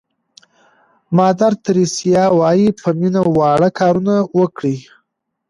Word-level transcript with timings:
مادر 1.17 1.51
تریسیا 1.65 2.23
وایي 2.39 2.67
په 2.81 2.89
مینه 2.99 3.21
واړه 3.37 3.69
کارونه 3.79 4.15
وکړئ. 4.39 4.77